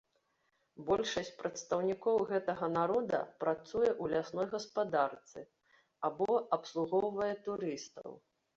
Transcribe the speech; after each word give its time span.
Большасць 0.87 1.27
прадстаўнікоў 1.41 2.17
гэтага 2.31 2.65
народа 2.77 3.19
працуе 3.45 3.91
ў 4.01 4.05
лясной 4.15 4.47
гаспадарцы 4.55 5.39
або 6.11 6.31
абслугоўвае 6.61 7.33
турыстаў. 7.49 8.21